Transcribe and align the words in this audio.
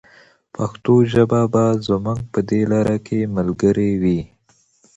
پښتو 0.55 0.93
ژبه 1.13 1.41
به 1.53 1.65
زموږ 1.87 2.19
په 2.31 2.39
دې 2.49 2.61
لاره 2.71 2.97
کې 3.05 3.19
ملګرې 3.35 3.91
وي. 4.01 4.19